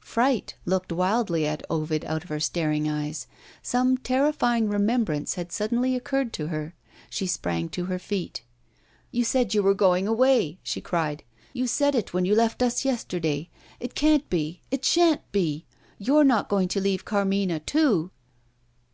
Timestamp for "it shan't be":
14.70-15.64